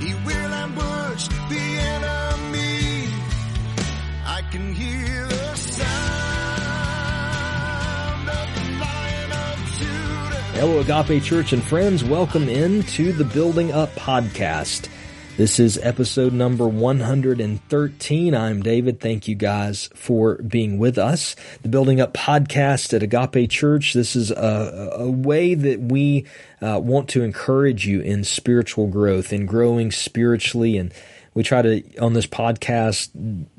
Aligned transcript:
He 0.00 0.14
will 0.14 0.52
ambush 0.54 1.26
the 1.26 1.58
enemy. 1.58 3.12
I 4.24 4.42
can 4.52 4.72
hear 4.72 5.26
the 5.26 5.56
sound 5.56 5.88
of 8.28 8.54
the 8.54 8.60
Lion 8.78 9.32
of 9.32 9.58
Judah. 9.76 10.42
Hello, 10.54 10.78
Agape 10.78 11.22
Church 11.24 11.52
and 11.52 11.64
friends. 11.64 12.04
Welcome 12.04 12.48
in 12.48 12.84
to 12.84 13.12
the 13.12 13.24
Building 13.24 13.72
Up 13.72 13.92
Podcast. 13.96 14.88
This 15.38 15.60
is 15.60 15.78
episode 15.84 16.32
number 16.32 16.66
113. 16.66 18.34
I'm 18.34 18.60
David. 18.60 18.98
Thank 18.98 19.28
you 19.28 19.36
guys 19.36 19.88
for 19.94 20.34
being 20.42 20.78
with 20.78 20.98
us. 20.98 21.36
The 21.62 21.68
Building 21.68 22.00
Up 22.00 22.12
Podcast 22.12 22.92
at 22.92 23.04
Agape 23.04 23.48
Church. 23.48 23.92
This 23.92 24.16
is 24.16 24.32
a, 24.32 24.94
a 24.96 25.08
way 25.08 25.54
that 25.54 25.78
we 25.78 26.26
uh, 26.60 26.80
want 26.82 27.08
to 27.10 27.22
encourage 27.22 27.86
you 27.86 28.00
in 28.00 28.24
spiritual 28.24 28.88
growth, 28.88 29.32
in 29.32 29.46
growing 29.46 29.92
spiritually 29.92 30.76
and 30.76 30.92
we 31.34 31.44
try 31.44 31.62
to 31.62 31.98
on 31.98 32.14
this 32.14 32.26
podcast 32.26 33.10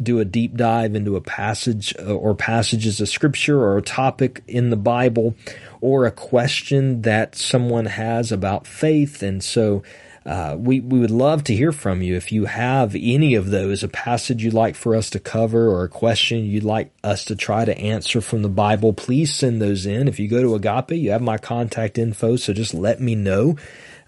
do 0.04 0.20
a 0.20 0.26
deep 0.26 0.58
dive 0.58 0.96
into 0.96 1.16
a 1.16 1.22
passage 1.22 1.96
uh, 1.98 2.14
or 2.14 2.36
passages 2.36 3.00
of 3.00 3.08
scripture 3.08 3.62
or 3.62 3.78
a 3.78 3.82
topic 3.82 4.44
in 4.50 4.70
the 4.70 4.76
Bible 4.76 5.34
or 5.80 6.06
a 6.06 6.12
question 6.12 7.04
that 7.04 7.36
someone 7.36 7.86
has 7.86 8.34
about 8.34 8.68
faith 8.68 9.24
and 9.24 9.42
so 9.42 9.82
uh, 10.30 10.56
we, 10.56 10.80
we 10.80 11.00
would 11.00 11.10
love 11.10 11.44
to 11.44 11.56
hear 11.56 11.72
from 11.72 12.04
you. 12.04 12.16
If 12.16 12.32
you 12.32 12.46
have 12.46 12.96
any 12.96 13.34
of 13.34 13.50
those, 13.50 13.82
a 13.82 13.88
passage 13.88 14.44
you'd 14.44 14.54
like 14.54 14.76
for 14.76 14.96
us 14.96 15.10
to 15.10 15.20
cover 15.20 15.68
or 15.68 15.84
a 15.84 15.90
question 15.90 16.46
you'd 16.46 16.64
like 16.64 16.92
us 17.04 17.26
to 17.26 17.36
try 17.36 17.66
to 17.66 17.76
answer 17.76 18.22
from 18.22 18.44
the 18.44 18.48
Bible, 18.48 18.94
please 18.94 19.34
send 19.34 19.60
those 19.60 19.88
in. 19.88 20.08
If 20.08 20.20
you 20.20 20.28
go 20.28 20.44
to 20.44 20.54
Agape, 20.54 20.92
you 20.92 21.10
have 21.10 21.24
my 21.24 21.40
contact 21.40 21.98
info, 21.98 22.36
so 22.36 22.54
just 22.54 22.76
let 22.76 23.02
me 23.02 23.16
know. 23.16 23.58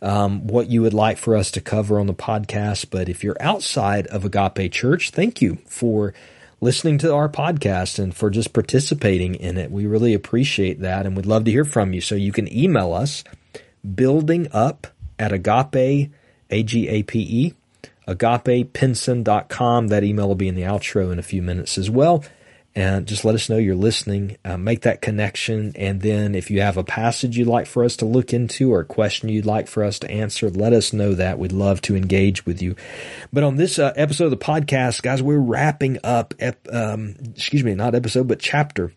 Um, 0.03 0.45
what 0.45 0.67
you 0.67 0.84
would 0.84 0.94
like 0.94 1.17
for 1.17 1.35
us 1.35 1.49
to 1.52 1.61
cover 1.61 1.99
on 1.99 2.05
the 2.05 2.13
podcast. 2.13 2.91
But 2.91 3.09
if 3.09 3.23
you're 3.23 3.38
outside 3.39 4.06
of 4.08 4.23
Agape 4.23 4.72
Church, 4.72 5.09
thank 5.09 5.41
you 5.41 5.58
for 5.67 6.13
listening 6.59 7.00
to 7.00 7.13
our 7.13 7.30
podcast 7.30 7.97
and 7.97 8.16
for 8.16 8.30
just 8.30 8.53
participating 8.53 9.35
in 9.35 9.58
it. 9.58 9.72
We 9.72 9.88
really 9.88 10.13
appreciate 10.13 10.81
that 10.81 11.08
and 11.08 11.16
we'd 11.16 11.25
love 11.28 11.45
to 11.45 11.52
hear 11.52 11.66
from 11.66 11.94
you. 11.94 12.02
So 12.02 12.13
you 12.13 12.31
can 12.31 12.52
email 12.52 12.94
us 12.94 13.23
building 13.95 14.47
up 14.52 14.88
at 15.22 15.31
agape, 15.31 16.11
A-G-A-P-E, 16.50 17.53
agapepinson.com. 18.08 19.88
That 19.88 20.03
email 20.03 20.28
will 20.28 20.36
be 20.36 20.47
in 20.47 20.55
the 20.55 20.63
outro 20.63 21.11
in 21.11 21.19
a 21.19 21.23
few 21.23 21.44
minutes 21.44 21.78
as 21.78 21.89
well. 21.89 22.25
And 22.73 23.05
just 23.05 23.25
let 23.25 23.36
us 23.36 23.50
know 23.50 23.58
you're 23.58 23.75
listening. 23.75 24.38
Uh, 24.45 24.58
make 24.58 24.81
that 24.81 25.02
connection. 25.02 25.73
And 25.75 26.02
then 26.02 26.33
if 26.33 26.50
you 26.50 26.61
have 26.61 26.78
a 26.78 26.83
passage 26.86 27.38
you'd 27.38 27.47
like 27.47 27.67
for 27.67 27.83
us 27.83 27.97
to 27.97 28.05
look 28.05 28.33
into 28.33 28.73
or 28.73 28.80
a 28.80 28.86
question 28.86 29.30
you'd 29.30 29.45
like 29.45 29.67
for 29.67 29.83
us 29.83 30.00
to 30.00 30.09
answer, 30.09 30.50
let 30.50 30.73
us 30.73 30.94
know 30.94 31.13
that. 31.13 31.38
We'd 31.38 31.52
love 31.52 31.81
to 31.81 31.95
engage 31.95 32.45
with 32.45 32.61
you. 32.61 32.75
But 33.31 33.44
on 33.44 33.58
this 33.58 33.78
uh, 33.78 33.94
episode 33.97 34.25
of 34.25 34.31
the 34.31 34.38
podcast, 34.38 35.02
guys, 35.02 35.22
we're 35.22 35.38
wrapping 35.38 36.00
up, 36.03 36.33
ep- 36.39 36.67
um, 36.72 37.16
excuse 37.35 37.63
me, 37.63 37.75
not 37.75 37.94
episode, 37.94 38.28
but 38.30 38.39
chapter 38.39 38.94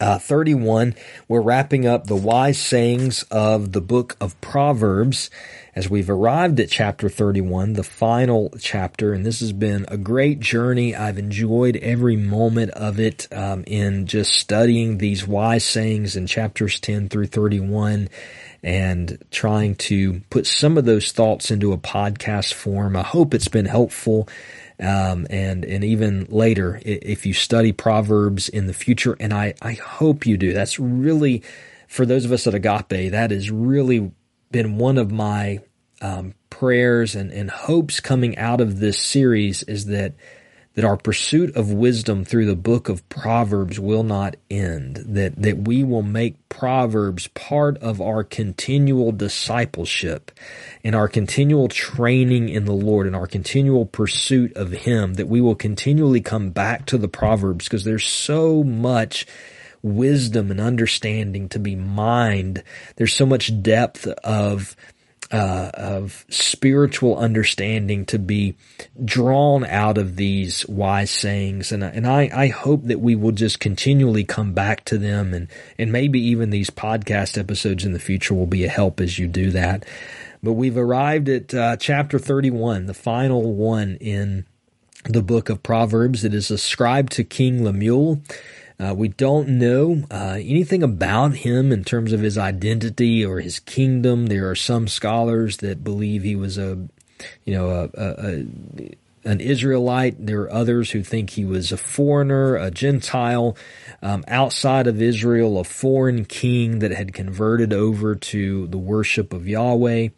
uh, 0.00 0.18
31, 0.18 0.94
we're 1.28 1.40
wrapping 1.40 1.86
up 1.86 2.06
the 2.06 2.16
wise 2.16 2.58
sayings 2.58 3.22
of 3.24 3.72
the 3.72 3.80
book 3.80 4.16
of 4.20 4.40
Proverbs 4.40 5.30
as 5.74 5.90
we've 5.90 6.10
arrived 6.10 6.60
at 6.60 6.70
chapter 6.70 7.08
31, 7.08 7.72
the 7.72 7.82
final 7.82 8.54
chapter, 8.60 9.12
and 9.12 9.26
this 9.26 9.40
has 9.40 9.52
been 9.52 9.84
a 9.88 9.96
great 9.96 10.38
journey. 10.40 10.94
I've 10.94 11.18
enjoyed 11.18 11.76
every 11.76 12.16
moment 12.16 12.70
of 12.72 13.00
it 13.00 13.26
um, 13.32 13.64
in 13.66 14.06
just 14.06 14.34
studying 14.34 14.98
these 14.98 15.26
wise 15.26 15.64
sayings 15.64 16.16
in 16.16 16.26
chapters 16.26 16.78
10 16.78 17.08
through 17.08 17.26
31 17.26 18.08
and 18.62 19.18
trying 19.30 19.74
to 19.74 20.20
put 20.30 20.46
some 20.46 20.78
of 20.78 20.84
those 20.84 21.12
thoughts 21.12 21.50
into 21.50 21.72
a 21.72 21.78
podcast 21.78 22.54
form. 22.54 22.96
I 22.96 23.02
hope 23.02 23.34
it's 23.34 23.48
been 23.48 23.66
helpful. 23.66 24.28
Um, 24.80 25.26
and 25.30 25.64
and 25.64 25.84
even 25.84 26.26
later, 26.30 26.80
if 26.84 27.26
you 27.26 27.32
study 27.32 27.72
Proverbs 27.72 28.48
in 28.48 28.66
the 28.66 28.74
future, 28.74 29.16
and 29.20 29.32
I 29.32 29.54
I 29.62 29.74
hope 29.74 30.26
you 30.26 30.36
do. 30.36 30.52
That's 30.52 30.78
really 30.78 31.42
for 31.86 32.04
those 32.04 32.24
of 32.24 32.32
us 32.32 32.46
at 32.46 32.54
Agape. 32.54 33.12
That 33.12 33.30
has 33.30 33.50
really 33.50 34.10
been 34.50 34.78
one 34.78 34.98
of 34.98 35.12
my 35.12 35.60
um, 36.00 36.34
prayers 36.50 37.14
and, 37.14 37.32
and 37.32 37.50
hopes 37.50 38.00
coming 38.00 38.36
out 38.36 38.60
of 38.60 38.78
this 38.78 38.98
series 38.98 39.62
is 39.64 39.86
that 39.86 40.14
that 40.74 40.84
our 40.84 40.96
pursuit 40.96 41.54
of 41.56 41.72
wisdom 41.72 42.24
through 42.24 42.46
the 42.46 42.56
book 42.56 42.88
of 42.88 43.08
Proverbs 43.08 43.78
will 43.78 44.02
not 44.02 44.36
end, 44.50 44.96
that, 45.06 45.40
that 45.40 45.58
we 45.58 45.84
will 45.84 46.02
make 46.02 46.48
Proverbs 46.48 47.28
part 47.28 47.78
of 47.78 48.00
our 48.00 48.24
continual 48.24 49.12
discipleship 49.12 50.32
and 50.82 50.94
our 50.94 51.08
continual 51.08 51.68
training 51.68 52.48
in 52.48 52.64
the 52.64 52.72
Lord 52.72 53.06
and 53.06 53.14
our 53.14 53.28
continual 53.28 53.86
pursuit 53.86 54.52
of 54.56 54.72
Him, 54.72 55.14
that 55.14 55.28
we 55.28 55.40
will 55.40 55.54
continually 55.54 56.20
come 56.20 56.50
back 56.50 56.86
to 56.86 56.98
the 56.98 57.08
Proverbs 57.08 57.66
because 57.66 57.84
there's 57.84 58.06
so 58.06 58.64
much 58.64 59.26
wisdom 59.84 60.50
and 60.50 60.60
understanding 60.60 61.48
to 61.50 61.58
be 61.58 61.76
mined. 61.76 62.64
There's 62.96 63.12
so 63.12 63.26
much 63.26 63.62
depth 63.62 64.06
of 64.06 64.74
uh, 65.34 65.70
of 65.74 66.24
spiritual 66.28 67.18
understanding 67.18 68.06
to 68.06 68.20
be 68.20 68.54
drawn 69.04 69.64
out 69.64 69.98
of 69.98 70.14
these 70.14 70.64
wise 70.68 71.10
sayings. 71.10 71.72
And, 71.72 71.82
and 71.82 72.06
I, 72.06 72.30
I 72.32 72.46
hope 72.46 72.84
that 72.84 73.00
we 73.00 73.16
will 73.16 73.32
just 73.32 73.58
continually 73.58 74.22
come 74.22 74.52
back 74.52 74.84
to 74.84 74.96
them 74.96 75.34
and, 75.34 75.48
and 75.76 75.90
maybe 75.90 76.20
even 76.20 76.50
these 76.50 76.70
podcast 76.70 77.36
episodes 77.36 77.84
in 77.84 77.92
the 77.92 77.98
future 77.98 78.32
will 78.32 78.46
be 78.46 78.64
a 78.64 78.68
help 78.68 79.00
as 79.00 79.18
you 79.18 79.26
do 79.26 79.50
that. 79.50 79.84
But 80.40 80.52
we've 80.52 80.76
arrived 80.76 81.28
at 81.28 81.52
uh, 81.52 81.78
chapter 81.78 82.20
31, 82.20 82.86
the 82.86 82.94
final 82.94 83.54
one 83.54 83.96
in 83.96 84.46
the 85.04 85.22
book 85.22 85.48
of 85.48 85.64
Proverbs. 85.64 86.24
It 86.24 86.32
is 86.32 86.52
ascribed 86.52 87.10
to 87.12 87.24
King 87.24 87.64
Lemuel. 87.64 88.22
Uh, 88.78 88.92
we 88.96 89.08
don't 89.08 89.48
know 89.48 90.02
uh, 90.10 90.36
anything 90.40 90.82
about 90.82 91.34
him 91.36 91.70
in 91.70 91.84
terms 91.84 92.12
of 92.12 92.20
his 92.20 92.36
identity 92.36 93.24
or 93.24 93.40
his 93.40 93.60
kingdom. 93.60 94.26
There 94.26 94.50
are 94.50 94.56
some 94.56 94.88
scholars 94.88 95.58
that 95.58 95.84
believe 95.84 96.22
he 96.22 96.34
was 96.34 96.58
a, 96.58 96.88
you 97.44 97.54
know, 97.54 97.70
a, 97.70 98.00
a, 98.00 98.14
a 98.18 98.96
an 99.24 99.40
Israelite. 99.40 100.26
There 100.26 100.42
are 100.42 100.52
others 100.52 100.90
who 100.90 101.02
think 101.02 101.30
he 101.30 101.44
was 101.44 101.72
a 101.72 101.76
foreigner, 101.76 102.56
a 102.56 102.70
Gentile, 102.70 103.56
um, 104.02 104.24
outside 104.28 104.86
of 104.86 105.00
Israel, 105.00 105.58
a 105.58 105.64
foreign 105.64 106.24
king 106.24 106.80
that 106.80 106.90
had 106.90 107.14
converted 107.14 107.72
over 107.72 108.14
to 108.14 108.66
the 108.66 108.78
worship 108.78 109.32
of 109.32 109.48
Yahweh. 109.48 110.08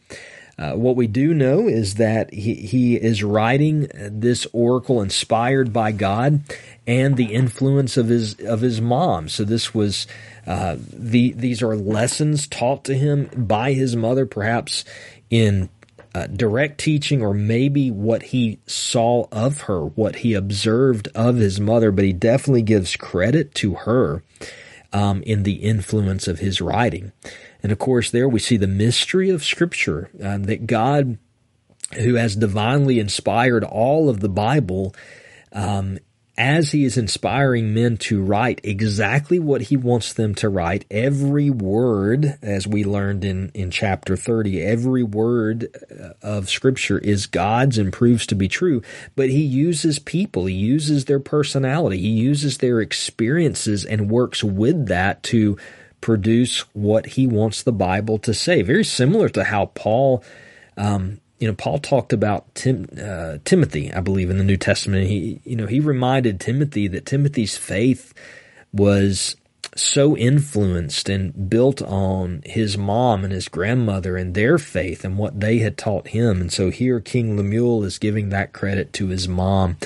Uh, 0.58 0.72
what 0.72 0.96
we 0.96 1.06
do 1.06 1.34
know 1.34 1.68
is 1.68 1.96
that 1.96 2.32
he, 2.32 2.54
he 2.54 2.96
is 2.96 3.22
writing 3.22 3.88
this 3.94 4.46
oracle 4.52 5.02
inspired 5.02 5.70
by 5.70 5.92
God 5.92 6.40
and 6.86 7.16
the 7.16 7.34
influence 7.34 7.98
of 7.98 8.08
his 8.08 8.40
of 8.40 8.62
his 8.62 8.80
mom. 8.80 9.28
So 9.28 9.44
this 9.44 9.74
was 9.74 10.06
uh, 10.46 10.76
the 10.78 11.32
these 11.32 11.62
are 11.62 11.76
lessons 11.76 12.46
taught 12.46 12.84
to 12.84 12.94
him 12.94 13.28
by 13.36 13.74
his 13.74 13.96
mother, 13.96 14.24
perhaps 14.24 14.84
in 15.28 15.68
uh, 16.14 16.26
direct 16.28 16.78
teaching 16.78 17.20
or 17.20 17.34
maybe 17.34 17.90
what 17.90 18.22
he 18.22 18.58
saw 18.66 19.26
of 19.30 19.62
her, 19.62 19.84
what 19.84 20.16
he 20.16 20.32
observed 20.32 21.08
of 21.14 21.36
his 21.36 21.60
mother. 21.60 21.92
But 21.92 22.06
he 22.06 22.14
definitely 22.14 22.62
gives 22.62 22.96
credit 22.96 23.54
to 23.56 23.74
her 23.74 24.22
um, 24.90 25.22
in 25.24 25.42
the 25.42 25.56
influence 25.56 26.26
of 26.26 26.38
his 26.38 26.62
writing. 26.62 27.12
And 27.62 27.72
of 27.72 27.78
course, 27.78 28.10
there 28.10 28.28
we 28.28 28.38
see 28.38 28.56
the 28.56 28.66
mystery 28.66 29.30
of 29.30 29.44
Scripture 29.44 30.10
um, 30.22 30.44
that 30.44 30.66
God, 30.66 31.18
who 31.94 32.14
has 32.14 32.36
divinely 32.36 33.00
inspired 33.00 33.64
all 33.64 34.08
of 34.08 34.20
the 34.20 34.28
Bible, 34.28 34.94
um, 35.52 35.98
as 36.38 36.72
he 36.72 36.84
is 36.84 36.98
inspiring 36.98 37.72
men 37.72 37.96
to 37.96 38.22
write 38.22 38.60
exactly 38.62 39.38
what 39.38 39.62
he 39.62 39.76
wants 39.76 40.12
them 40.12 40.34
to 40.34 40.48
write, 40.48 40.84
every 40.90 41.48
word, 41.48 42.38
as 42.42 42.66
we 42.66 42.84
learned 42.84 43.24
in, 43.24 43.50
in 43.54 43.70
chapter 43.70 44.16
30, 44.16 44.62
every 44.62 45.02
word 45.02 45.68
uh, 45.90 46.10
of 46.20 46.50
scripture 46.50 46.98
is 46.98 47.26
God's 47.26 47.78
and 47.78 47.92
proves 47.92 48.26
to 48.26 48.34
be 48.34 48.48
true, 48.48 48.82
but 49.14 49.30
he 49.30 49.42
uses 49.42 49.98
people, 49.98 50.44
he 50.44 50.54
uses 50.54 51.06
their 51.06 51.20
personality, 51.20 51.98
he 51.98 52.08
uses 52.08 52.58
their 52.58 52.80
experiences 52.80 53.84
and 53.84 54.10
works 54.10 54.44
with 54.44 54.88
that 54.88 55.22
to 55.24 55.56
produce 56.06 56.60
what 56.72 57.04
he 57.04 57.26
wants 57.26 57.64
the 57.64 57.72
Bible 57.72 58.16
to 58.16 58.32
say. 58.32 58.62
Very 58.62 58.84
similar 58.84 59.28
to 59.30 59.42
how 59.42 59.66
Paul, 59.74 60.22
um, 60.76 61.20
you 61.40 61.48
know, 61.48 61.54
Paul 61.54 61.80
talked 61.80 62.12
about 62.12 62.54
Tim, 62.54 62.86
uh, 62.96 63.38
Timothy, 63.44 63.92
I 63.92 63.98
believe, 64.02 64.30
in 64.30 64.38
the 64.38 64.44
New 64.44 64.56
Testament. 64.56 65.08
He, 65.08 65.40
you 65.42 65.56
know, 65.56 65.66
he 65.66 65.80
reminded 65.80 66.38
Timothy 66.38 66.86
that 66.86 67.06
Timothy's 67.06 67.56
faith 67.56 68.14
was 68.72 69.34
so 69.74 70.16
influenced 70.16 71.08
and 71.08 71.50
built 71.50 71.82
on 71.82 72.42
his 72.44 72.78
mom 72.78 73.24
and 73.24 73.32
his 73.32 73.48
grandmother 73.48 74.16
and 74.16 74.32
their 74.32 74.58
faith 74.58 75.04
and 75.04 75.18
what 75.18 75.40
they 75.40 75.58
had 75.58 75.76
taught 75.76 76.06
him. 76.06 76.40
And 76.40 76.52
so 76.52 76.70
here 76.70 77.00
King 77.00 77.36
Lemuel 77.36 77.82
is 77.82 77.98
giving 77.98 78.28
that 78.28 78.52
credit 78.52 78.92
to 78.92 79.08
his 79.08 79.26
mom. 79.26 79.76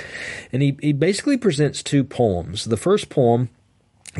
And 0.53 0.61
he, 0.61 0.77
he 0.83 0.93
basically 0.93 1.39
presents 1.39 1.83
two 1.83 2.05
poems. 2.05 2.67
The 2.67 2.77
first 2.77 3.09
poem 3.09 3.49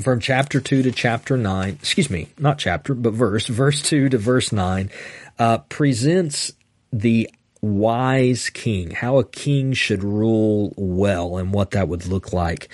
from 0.03 0.21
chapter 0.21 0.61
2 0.61 0.85
to 0.85 0.93
chapter 0.93 1.37
9, 1.37 1.71
excuse 1.81 2.11
me, 2.11 2.29
not 2.39 2.59
chapter, 2.59 2.95
but 2.95 3.13
verse, 3.13 3.47
verse 3.47 3.83
2 3.83 4.11
to 4.11 4.19
verse 4.19 4.53
9, 4.53 4.91
uh, 5.39 5.59
presents 5.69 6.53
the 6.93 7.29
wise 7.61 8.51
king, 8.51 8.91
how 8.93 9.19
a 9.19 9.25
king 9.25 9.73
should 9.73 10.05
rule 10.05 10.73
well 10.77 11.37
and 11.37 11.53
what 11.53 11.73
that 11.73 11.89
would 11.89 12.07
look 12.07 12.33
like. 12.33 12.69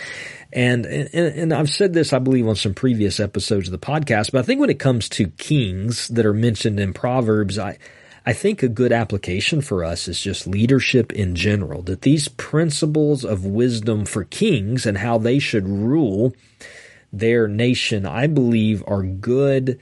And, 0.53 0.87
and, 0.87 1.09
and 1.15 1.55
I've 1.55 1.71
said 1.71 1.93
this, 1.93 2.13
I 2.13 2.19
believe, 2.19 2.47
on 2.47 2.57
some 2.57 2.75
previous 2.75 3.19
episodes 3.19 3.69
of 3.69 3.73
the 3.73 3.79
podcast, 3.79 4.33
but 4.33 4.41
I 4.41 4.43
think 4.43 4.61
when 4.61 4.71
it 4.71 4.79
comes 4.79 5.09
to 5.11 5.29
kings 5.29 6.09
that 6.09 6.27
are 6.27 6.35
mentioned 6.35 6.79
in 6.79 6.93
Proverbs, 6.93 7.59
I, 7.59 7.79
I 8.25 8.33
think 8.33 8.63
a 8.63 8.69
good 8.69 8.93
application 8.93 9.61
for 9.61 9.85
us 9.85 10.07
is 10.07 10.21
just 10.21 10.47
leadership 10.47 11.13
in 11.13 11.35
general, 11.35 11.83
that 11.83 12.03
these 12.03 12.29
principles 12.29 13.25
of 13.25 13.45
wisdom 13.45 14.05
for 14.05 14.25
kings 14.25 14.85
and 14.85 14.99
how 14.99 15.19
they 15.19 15.39
should 15.39 15.69
rule 15.69 16.35
their 17.13 17.49
nation, 17.49 18.07
I 18.07 18.27
believe, 18.27 18.83
are 18.87 19.03
good 19.03 19.79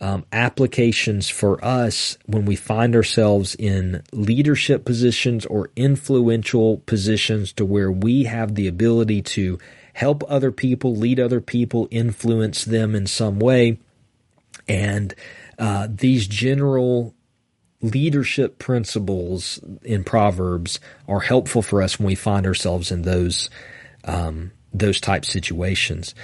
um, 0.00 0.26
applications 0.32 1.30
for 1.30 1.64
us 1.64 2.18
when 2.26 2.44
we 2.44 2.56
find 2.56 2.94
ourselves 2.94 3.54
in 3.54 4.02
leadership 4.12 4.84
positions 4.84 5.46
or 5.46 5.70
influential 5.76 6.78
positions 6.78 7.52
to 7.54 7.64
where 7.64 7.90
we 7.90 8.24
have 8.24 8.54
the 8.54 8.66
ability 8.66 9.22
to 9.22 9.58
help 9.94 10.24
other 10.28 10.50
people, 10.50 10.94
lead 10.94 11.20
other 11.20 11.40
people, 11.40 11.88
influence 11.90 12.64
them 12.64 12.94
in 12.94 13.06
some 13.06 13.38
way. 13.38 13.78
And 14.68 15.14
uh, 15.58 15.88
these 15.90 16.26
general 16.26 17.14
leadership 17.80 18.58
principles 18.58 19.60
in 19.82 20.04
Proverbs 20.04 20.80
are 21.06 21.20
helpful 21.20 21.62
for 21.62 21.82
us 21.82 21.98
when 21.98 22.06
we 22.06 22.14
find 22.14 22.46
ourselves 22.46 22.90
in 22.90 23.02
those 23.02 23.50
um, 24.04 24.52
those 24.74 25.00
type 25.00 25.24
situations. 25.24 26.14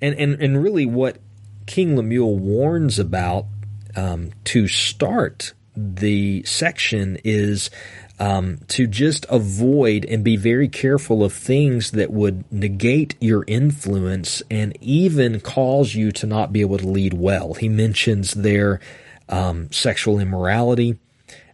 And, 0.00 0.14
and 0.16 0.40
and 0.40 0.62
really, 0.62 0.86
what 0.86 1.18
King 1.66 1.96
Lemuel 1.96 2.38
warns 2.38 2.98
about 2.98 3.46
um, 3.94 4.30
to 4.44 4.66
start 4.66 5.52
the 5.76 6.42
section 6.44 7.18
is 7.22 7.70
um, 8.18 8.58
to 8.68 8.86
just 8.86 9.26
avoid 9.28 10.04
and 10.04 10.24
be 10.24 10.36
very 10.36 10.68
careful 10.68 11.22
of 11.22 11.32
things 11.32 11.92
that 11.92 12.10
would 12.10 12.50
negate 12.50 13.14
your 13.20 13.44
influence 13.46 14.42
and 14.50 14.76
even 14.80 15.40
cause 15.40 15.94
you 15.94 16.10
to 16.12 16.26
not 16.26 16.52
be 16.52 16.60
able 16.60 16.78
to 16.78 16.88
lead 16.88 17.14
well. 17.14 17.54
He 17.54 17.68
mentions 17.68 18.32
their 18.32 18.80
um, 19.28 19.70
sexual 19.70 20.18
immorality. 20.18 20.98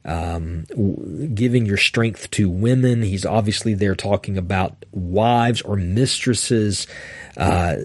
Um, 0.06 0.64
giving 1.34 1.64
your 1.64 1.78
strength 1.78 2.30
to 2.32 2.50
women. 2.50 3.02
He's 3.02 3.24
obviously 3.24 3.72
there 3.72 3.94
talking 3.94 4.36
about 4.36 4.84
wives 4.92 5.62
or 5.62 5.76
mistresses 5.76 6.86
uh, 7.38 7.76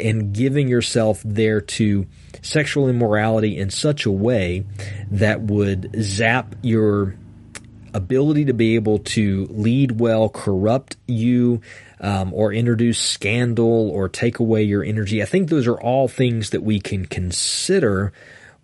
and 0.00 0.34
giving 0.34 0.66
yourself 0.66 1.22
there 1.24 1.60
to 1.60 2.06
sexual 2.42 2.88
immorality 2.88 3.56
in 3.56 3.70
such 3.70 4.04
a 4.04 4.10
way 4.10 4.64
that 5.12 5.42
would 5.42 5.94
zap 6.00 6.56
your 6.62 7.14
ability 7.94 8.46
to 8.46 8.54
be 8.54 8.74
able 8.74 8.98
to 8.98 9.46
lead 9.50 10.00
well, 10.00 10.28
corrupt 10.28 10.96
you, 11.06 11.60
um, 12.00 12.32
or 12.32 12.52
introduce 12.52 12.98
scandal 12.98 13.90
or 13.90 14.08
take 14.08 14.38
away 14.38 14.62
your 14.62 14.82
energy. 14.82 15.22
I 15.22 15.26
think 15.26 15.48
those 15.48 15.66
are 15.66 15.80
all 15.80 16.08
things 16.08 16.50
that 16.50 16.62
we 16.62 16.80
can 16.80 17.06
consider 17.06 18.12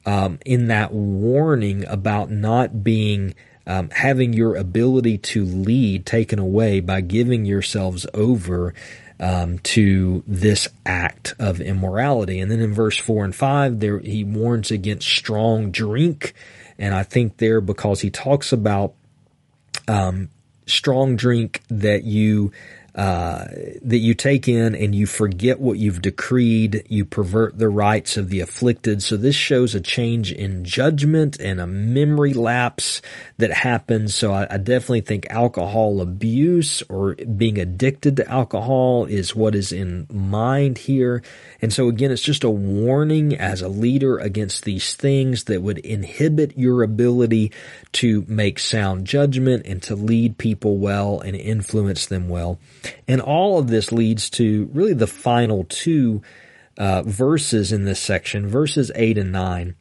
um, 0.06 0.38
in 0.46 0.68
that 0.68 0.92
warning 0.92 1.84
about 1.86 2.30
not 2.30 2.82
being 2.82 3.34
um, 3.66 3.90
having 3.90 4.32
your 4.32 4.54
ability 4.54 5.18
to 5.18 5.44
lead 5.44 6.06
taken 6.06 6.38
away 6.38 6.78
by 6.78 7.00
giving 7.00 7.44
yourselves 7.44 8.06
over 8.14 8.72
um, 9.18 9.58
to 9.60 10.22
this 10.26 10.68
act 10.84 11.34
of 11.38 11.60
immorality. 11.60 12.38
And 12.38 12.50
then 12.50 12.60
in 12.60 12.72
verse 12.72 12.96
four 12.96 13.24
and 13.24 13.34
five, 13.34 13.80
there 13.80 13.98
he 13.98 14.22
warns 14.22 14.70
against 14.70 15.08
strong 15.08 15.70
drink, 15.72 16.34
and 16.78 16.94
I 16.94 17.02
think 17.02 17.38
there 17.38 17.60
because 17.60 18.02
he 18.02 18.10
talks 18.10 18.52
about 18.52 18.94
um, 19.88 20.28
strong 20.66 21.16
drink 21.16 21.62
that 21.68 22.04
you 22.04 22.52
uh, 22.96 23.44
that 23.82 23.98
you 23.98 24.14
take 24.14 24.48
in 24.48 24.75
and 24.75 24.94
you 24.94 25.06
forget 25.06 25.60
what 25.60 25.76
you've 25.76 26.00
decreed, 26.00 26.82
you 26.88 27.04
pervert 27.04 27.58
the 27.58 27.69
rights 27.69 28.16
of 28.16 28.31
the 28.31 28.40
afflicted. 28.40 29.02
So 29.02 29.19
this 29.19 29.37
shows 29.37 29.75
a 29.75 29.82
change 29.82 30.32
in 30.32 30.64
judgment 30.64 31.38
and 31.38 31.60
a 31.60 31.66
memory 31.66 32.32
lapse 32.32 33.02
that 33.37 33.52
happens. 33.52 34.14
So 34.14 34.32
I, 34.32 34.46
I 34.50 34.56
definitely 34.56 35.02
think 35.02 35.26
alcohol 35.28 36.00
abuse 36.00 36.82
or 36.88 37.16
being 37.16 37.58
addicted 37.58 38.16
to 38.16 38.31
alcohol 38.31 39.04
is 39.04 39.37
what 39.37 39.54
is 39.54 39.72
in 39.72 40.06
mind 40.10 40.78
here. 40.78 41.22
And 41.60 41.75
so 41.75 41.88
again, 41.88 42.10
it's 42.10 42.22
just 42.22 42.44
a 42.44 42.50
warning 42.50 43.37
as 43.37 43.60
a 43.60 43.69
leader 43.69 44.16
against 44.19 44.64
these 44.64 44.94
things 44.94 45.44
that 45.44 45.60
would 45.60 45.78
inhibit 45.81 46.56
your 46.56 46.82
ability 46.82 47.52
to 47.92 48.25
make 48.26 48.58
sound 48.58 49.06
judgment 49.06 49.66
and 49.66 49.82
to 49.82 49.94
lead 49.94 50.38
people 50.38 50.78
well 50.78 51.20
and 51.20 51.37
influence 51.37 52.06
them 52.06 52.31
well. 52.31 52.58
And 53.06 53.20
all 53.20 53.58
of 53.58 53.68
this 53.68 53.92
leads 53.92 54.30
to 54.30 54.70
really 54.72 54.94
the 54.94 55.06
final 55.06 55.64
two 55.68 56.22
uh, 56.78 57.02
verses 57.02 57.72
in 57.72 57.84
this 57.84 58.00
section, 58.00 58.48
verses 58.48 58.90
8 58.94 59.18
and 59.18 59.32
9, 59.32 59.74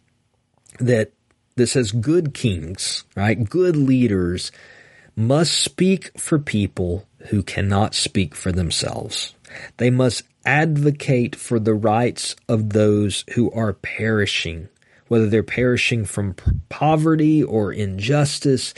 that, 0.80 1.12
that 1.56 1.68
says 1.68 1.92
good 1.92 2.34
kings, 2.34 3.04
right? 3.16 3.50
Good 3.50 3.75
leaders 3.75 4.52
must 5.16 5.54
speak 5.54 6.18
for 6.19 6.40
people 6.40 7.07
who 7.30 7.42
cannot 7.42 7.96
speak 7.96 8.36
for 8.36 8.52
themselves. 8.52 9.34
They 9.78 9.90
must 9.90 10.24
advocate 10.46 11.36
for 11.36 11.60
the 11.60 11.74
rights 11.74 12.36
of 12.48 12.72
those 12.72 13.24
who 13.34 13.51
are 13.51 13.74
perishing, 13.74 14.69
whether 15.08 15.28
they're 15.28 15.44
perishing 15.44 16.06
from 16.06 16.36
poverty 16.69 17.44
or 17.44 17.72
injustice. 17.72 18.74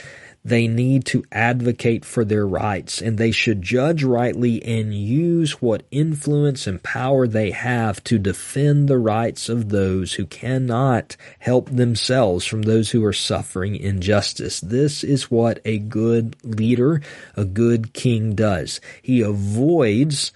They 0.48 0.66
need 0.66 1.04
to 1.06 1.24
advocate 1.30 2.06
for 2.06 2.24
their 2.24 2.46
rights 2.46 3.02
and 3.02 3.18
they 3.18 3.32
should 3.32 3.60
judge 3.60 4.02
rightly 4.02 4.62
and 4.64 4.94
use 4.94 5.60
what 5.60 5.82
influence 5.90 6.66
and 6.66 6.82
power 6.82 7.26
they 7.26 7.50
have 7.50 8.02
to 8.04 8.18
defend 8.18 8.88
the 8.88 8.96
rights 8.96 9.50
of 9.50 9.68
those 9.68 10.14
who 10.14 10.24
cannot 10.24 11.18
help 11.38 11.68
themselves 11.68 12.46
from 12.46 12.62
those 12.62 12.90
who 12.90 13.04
are 13.04 13.12
suffering 13.12 13.76
injustice. 13.76 14.60
This 14.60 15.04
is 15.04 15.30
what 15.30 15.60
a 15.66 15.78
good 15.78 16.34
leader, 16.42 17.02
a 17.36 17.44
good 17.44 17.92
king 17.92 18.34
does. 18.34 18.80
He 19.02 19.20
avoids 19.20 20.32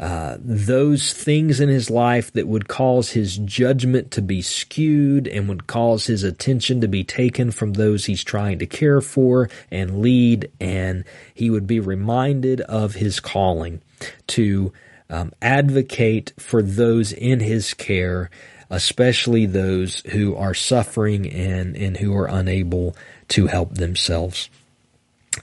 uh, 0.00 0.38
those 0.40 1.12
things 1.12 1.60
in 1.60 1.68
his 1.68 1.90
life 1.90 2.32
that 2.32 2.48
would 2.48 2.68
cause 2.68 3.10
his 3.10 3.36
judgment 3.36 4.10
to 4.10 4.22
be 4.22 4.40
skewed 4.40 5.28
and 5.28 5.46
would 5.46 5.66
cause 5.66 6.06
his 6.06 6.22
attention 6.22 6.80
to 6.80 6.88
be 6.88 7.04
taken 7.04 7.50
from 7.50 7.74
those 7.74 8.06
he's 8.06 8.24
trying 8.24 8.58
to 8.58 8.66
care 8.66 9.02
for 9.02 9.50
and 9.70 10.00
lead, 10.00 10.50
and 10.58 11.04
he 11.34 11.50
would 11.50 11.66
be 11.66 11.78
reminded 11.78 12.62
of 12.62 12.94
his 12.94 13.20
calling 13.20 13.82
to 14.26 14.72
um, 15.10 15.32
advocate 15.42 16.32
for 16.38 16.62
those 16.62 17.12
in 17.12 17.40
his 17.40 17.74
care, 17.74 18.30
especially 18.70 19.44
those 19.44 20.00
who 20.12 20.34
are 20.34 20.54
suffering 20.54 21.30
and, 21.30 21.76
and 21.76 21.98
who 21.98 22.16
are 22.16 22.26
unable 22.26 22.96
to 23.28 23.48
help 23.48 23.74
themselves. 23.74 24.48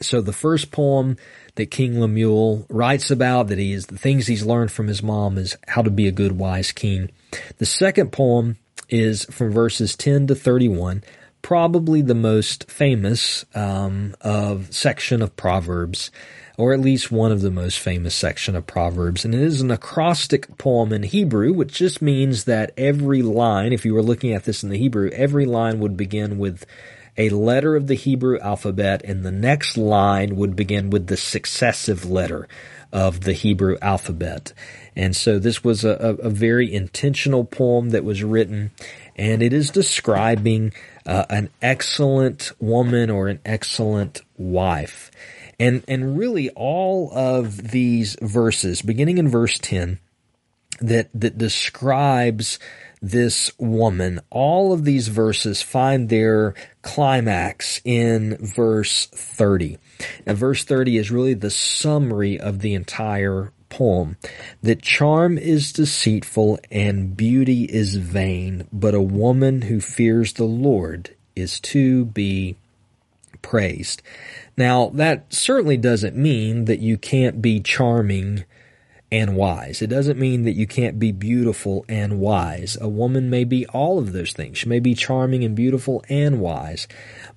So 0.02 0.20
the 0.20 0.34
first 0.34 0.72
poem 0.72 1.16
that 1.58 1.72
King 1.72 2.00
Lemuel 2.00 2.66
writes 2.70 3.12
about, 3.12 3.48
that 3.48 3.60
he 3.60 3.74
is 3.74 3.88
the 3.88 3.98
things 3.98 4.28
he's 4.28 4.46
learned 4.46 4.72
from 4.72 4.88
his 4.88 5.04
mom 5.04 5.38
is 5.38 5.58
how 5.68 5.82
to 5.82 5.92
be 5.92 6.08
a 6.08 6.12
good, 6.12 6.40
wise 6.40 6.72
king. 6.72 7.12
The 7.58 7.66
second 7.66 8.12
poem 8.12 8.58
is 8.90 9.26
from 9.26 9.52
verses 9.52 9.96
10 9.96 10.28
to 10.28 10.36
31, 10.36 11.04
probably 11.42 12.02
the 12.02 12.16
most 12.16 12.70
famous 12.72 13.46
um, 13.54 14.16
of 14.22 14.74
section 14.74 15.22
of 15.22 15.36
Proverbs, 15.36 16.10
or 16.58 16.74
at 16.74 16.80
least 16.80 17.12
one 17.12 17.32
of 17.32 17.42
the 17.42 17.52
most 17.52 17.80
famous 17.80 18.16
section 18.16 18.56
of 18.56 18.66
Proverbs. 18.66 19.26
And 19.26 19.36
it 19.36 19.42
is 19.42 19.62
an 19.62 19.72
acrostic 19.72 20.58
poem 20.58 20.92
in 20.94 21.04
Hebrew, 21.04 21.54
which 21.54 21.74
just 21.74 22.02
means 22.02 22.46
that 22.46 22.72
every 22.78 23.22
line, 23.22 23.74
if 23.74 23.86
you 23.86 23.94
were 23.94 24.02
looking 24.02 24.34
at 24.34 24.46
this 24.46 24.64
in 24.64 24.70
the 24.70 24.78
Hebrew, 24.78 25.10
every 25.12 25.46
line 25.46 25.80
would 25.80 25.98
begin 25.98 26.38
with 26.38 26.66
a 27.18 27.30
letter 27.30 27.76
of 27.76 27.88
the 27.88 27.96
Hebrew 27.96 28.40
alphabet, 28.40 29.02
and 29.04 29.24
the 29.24 29.32
next 29.32 29.78
line 29.78 30.36
would 30.36 30.56
begin 30.56 30.90
with 30.90 31.08
the 31.08 31.18
successive 31.18 32.06
letter 32.06 32.48
of 32.92 33.22
the 33.22 33.34
Hebrew 33.34 33.78
alphabet. 33.82 34.54
And 34.96 35.16
so 35.16 35.40
this 35.40 35.64
was 35.64 35.84
a, 35.84 35.90
a 35.92 36.30
very 36.30 36.74
intentional 36.74 37.44
poem 37.44 37.90
that 37.90 38.04
was 38.04 38.24
written, 38.24 38.72
and 39.16 39.42
it 39.42 39.54
is 39.54 39.70
describing 39.70 40.74
uh, 41.06 41.26
an 41.30 41.50
excellent 41.62 42.52
woman 42.60 43.10
or 43.10 43.28
an 43.28 43.40
excellent 43.46 44.22
wife. 44.38 45.12
And, 45.60 45.84
and 45.88 46.18
really 46.18 46.50
all 46.52 47.12
of 47.14 47.72
these 47.72 48.16
verses, 48.22 48.82
beginning 48.82 49.18
in 49.18 49.28
verse 49.28 49.58
10, 49.58 50.00
that, 50.80 51.10
that 51.14 51.38
describes 51.38 52.60
this 53.02 53.52
woman. 53.58 54.20
All 54.30 54.74
of 54.74 54.86
these 54.86 55.08
verses 55.08 55.62
find 55.62 56.10
their 56.10 56.54
climax 56.82 57.82
in 57.84 58.38
verse 58.38 59.08
30. 59.08 59.78
Now, 60.26 60.34
verse 60.34 60.64
30 60.64 60.98
is 60.98 61.12
really 61.12 61.34
the 61.34 61.50
summary 61.50 62.40
of 62.40 62.60
the 62.60 62.74
entire 62.74 63.52
poem. 63.70 64.18
That 64.64 64.82
charm 64.82 65.38
is 65.38 65.74
deceitful 65.74 66.60
and 66.72 67.16
beauty 67.16 67.64
is 67.66 67.96
vain, 67.96 68.68
but 68.72 68.94
a 68.94 69.02
woman 69.02 69.64
who 69.64 69.80
fears 69.80 70.34
the 70.34 70.46
Lord 70.46 71.16
is 71.36 71.60
to 71.60 72.06
be 72.06 72.56
praised. 73.42 74.02
Now, 74.56 74.90
that 74.90 75.34
certainly 75.34 75.78
doesn't 75.78 76.16
mean 76.16 76.66
that 76.66 76.80
you 76.80 76.98
can't 76.98 77.42
be 77.42 77.60
charming 77.60 78.46
and 79.12 79.36
wise. 79.36 79.82
It 79.82 79.88
doesn't 79.88 80.20
mean 80.20 80.44
that 80.44 80.56
you 80.56 80.68
can't 80.68 81.00
be 81.00 81.12
beautiful 81.12 81.86
and 81.88 82.20
wise. 82.20 82.78
A 82.82 82.90
woman 82.90 83.30
may 83.30 83.46
be 83.46 83.66
all 83.68 84.00
of 84.00 84.12
those 84.12 84.34
things. 84.34 84.58
She 84.58 84.70
may 84.70 84.80
be 84.80 84.96
charming 84.96 85.44
and 85.44 85.56
beautiful 85.56 86.04
and 86.10 86.42
wise. 86.42 86.88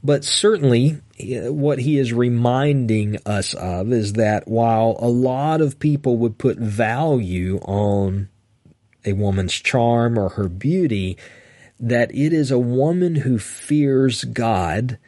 But 0.02 0.24
certainly, 0.24 1.00
eh, 1.18 1.48
what 1.48 1.80
he 1.80 1.98
is 1.98 2.12
reminding 2.12 3.18
us 3.24 3.54
of 3.54 3.92
is 3.92 4.14
that 4.14 4.48
while 4.48 4.96
a 4.98 5.08
lot 5.08 5.60
of 5.60 5.78
people 5.78 6.16
would 6.16 6.38
put 6.38 6.58
value 6.58 7.58
on 7.58 8.28
a 9.04 9.12
woman's 9.12 9.54
charm 9.54 10.18
or 10.18 10.30
her 10.30 10.48
beauty, 10.48 11.16
that 11.78 12.14
it 12.14 12.32
is 12.32 12.50
a 12.50 12.58
woman 12.58 13.16
who 13.16 13.38
fears 13.38 14.24
God 14.24 14.98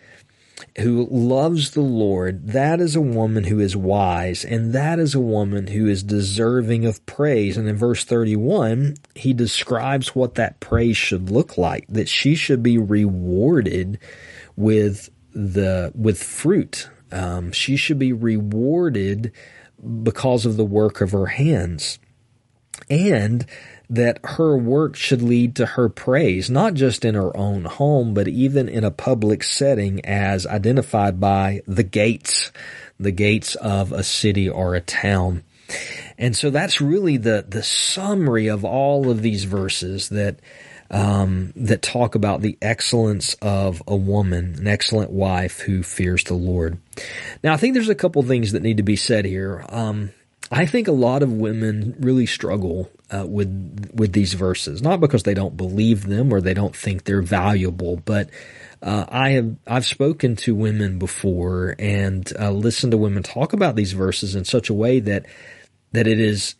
who 0.78 1.06
loves 1.10 1.70
the 1.70 1.80
Lord, 1.80 2.48
that 2.48 2.80
is 2.80 2.96
a 2.96 3.00
woman 3.00 3.44
who 3.44 3.60
is 3.60 3.76
wise, 3.76 4.44
and 4.44 4.72
that 4.72 4.98
is 4.98 5.14
a 5.14 5.20
woman 5.20 5.68
who 5.68 5.86
is 5.86 6.02
deserving 6.02 6.84
of 6.84 7.04
praise. 7.06 7.56
And 7.56 7.68
in 7.68 7.76
verse 7.76 8.04
31, 8.04 8.96
he 9.14 9.32
describes 9.32 10.14
what 10.14 10.34
that 10.36 10.60
praise 10.60 10.96
should 10.96 11.30
look 11.30 11.56
like, 11.58 11.86
that 11.88 12.08
she 12.08 12.34
should 12.34 12.62
be 12.62 12.78
rewarded 12.78 13.98
with 14.56 15.10
the, 15.34 15.92
with 15.94 16.22
fruit. 16.22 16.88
Um, 17.10 17.52
she 17.52 17.76
should 17.76 17.98
be 17.98 18.12
rewarded 18.12 19.32
because 20.02 20.46
of 20.46 20.56
the 20.56 20.64
work 20.64 21.00
of 21.00 21.12
her 21.12 21.26
hands. 21.26 21.98
And 22.88 23.46
that 23.92 24.18
her 24.24 24.56
work 24.56 24.96
should 24.96 25.20
lead 25.20 25.54
to 25.54 25.66
her 25.66 25.90
praise, 25.90 26.48
not 26.48 26.72
just 26.72 27.04
in 27.04 27.14
her 27.14 27.36
own 27.36 27.64
home, 27.66 28.14
but 28.14 28.26
even 28.26 28.66
in 28.66 28.84
a 28.84 28.90
public 28.90 29.42
setting 29.42 30.02
as 30.06 30.46
identified 30.46 31.20
by 31.20 31.60
the 31.66 31.82
gates, 31.82 32.50
the 32.98 33.10
gates 33.10 33.54
of 33.56 33.92
a 33.92 34.02
city 34.02 34.48
or 34.48 34.74
a 34.74 34.80
town. 34.80 35.42
And 36.16 36.34
so 36.34 36.48
that's 36.48 36.80
really 36.80 37.18
the, 37.18 37.44
the 37.46 37.62
summary 37.62 38.46
of 38.46 38.64
all 38.64 39.10
of 39.10 39.20
these 39.20 39.44
verses 39.44 40.08
that, 40.08 40.40
um, 40.90 41.52
that 41.54 41.82
talk 41.82 42.14
about 42.14 42.40
the 42.40 42.56
excellence 42.62 43.34
of 43.42 43.82
a 43.86 43.96
woman, 43.96 44.54
an 44.58 44.66
excellent 44.68 45.10
wife 45.10 45.60
who 45.60 45.82
fears 45.82 46.24
the 46.24 46.34
Lord. 46.34 46.78
Now, 47.44 47.52
I 47.52 47.58
think 47.58 47.74
there's 47.74 47.90
a 47.90 47.94
couple 47.94 48.22
things 48.22 48.52
that 48.52 48.62
need 48.62 48.78
to 48.78 48.82
be 48.82 48.96
said 48.96 49.26
here. 49.26 49.66
Um, 49.68 50.12
I 50.52 50.66
think 50.66 50.86
a 50.86 50.92
lot 50.92 51.22
of 51.22 51.32
women 51.32 51.96
really 51.98 52.26
struggle 52.26 52.90
uh, 53.10 53.26
with 53.26 53.90
with 53.94 54.12
these 54.12 54.34
verses, 54.34 54.82
not 54.82 55.00
because 55.00 55.22
they 55.22 55.34
don't 55.34 55.56
believe 55.56 56.06
them 56.06 56.32
or 56.32 56.40
they 56.40 56.52
don't 56.52 56.76
think 56.76 57.04
they're 57.04 57.22
valuable, 57.22 57.96
but 57.96 58.28
uh, 58.82 59.06
I 59.08 59.30
have 59.30 59.56
I've 59.66 59.86
spoken 59.86 60.36
to 60.36 60.54
women 60.54 60.98
before 60.98 61.74
and 61.78 62.30
uh, 62.38 62.50
listened 62.50 62.90
to 62.90 62.98
women 62.98 63.22
talk 63.22 63.54
about 63.54 63.76
these 63.76 63.92
verses 63.92 64.34
in 64.34 64.44
such 64.44 64.68
a 64.68 64.74
way 64.74 65.00
that 65.00 65.24
that 65.92 66.06
it 66.06 66.20
is 66.20 66.54